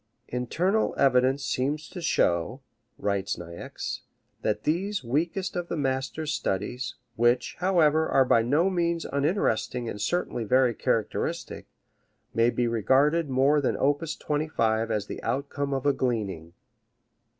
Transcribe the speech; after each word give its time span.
"Internal 0.29 0.95
evidence 0.97 1.43
seems 1.45 1.87
to 1.89 2.01
show," 2.01 2.61
writes 2.97 3.37
Niecks, 3.37 4.01
"that 4.41 4.63
these 4.63 5.03
weakest 5.03 5.55
of 5.55 5.67
the 5.67 5.77
master's 5.77 6.33
studies 6.33 6.95
which, 7.15 7.55
however, 7.59 8.09
are 8.09 8.25
by 8.25 8.41
no 8.41 8.67
means 8.71 9.05
uninteresting 9.05 9.87
and 9.87 10.01
certainly 10.01 10.43
very 10.43 10.73
characteristic 10.73 11.67
may 12.33 12.49
be 12.49 12.67
regarded 12.67 13.29
more 13.29 13.61
than 13.61 13.77
op. 13.77 14.01
25 14.19 14.89
as 14.89 15.05
the 15.05 15.21
outcome 15.21 15.71
of 15.71 15.85
a 15.85 15.93
gleaning." 15.93 16.53